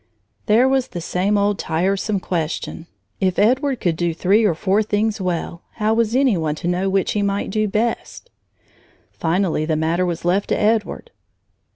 There 0.47 0.67
was 0.67 0.87
the 0.87 0.99
same 0.99 1.37
old 1.37 1.59
tiresome 1.59 2.19
question: 2.21 2.87
if 3.19 3.37
Edward 3.37 3.79
could 3.81 3.95
do 3.95 4.15
three 4.15 4.43
or 4.45 4.55
four 4.55 4.81
things 4.81 5.21
well, 5.21 5.61
how 5.73 5.93
was 5.93 6.15
any 6.15 6.35
one 6.35 6.55
to 6.55 6.67
know 6.67 6.89
which 6.89 7.11
he 7.11 7.21
might 7.21 7.51
do 7.51 7.67
best? 7.67 8.31
Finally 9.11 9.65
the 9.65 9.75
matter 9.75 10.03
was 10.03 10.25
left 10.25 10.49
to 10.49 10.59
Edward. 10.59 11.11